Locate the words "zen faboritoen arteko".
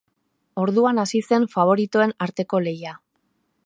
1.31-2.65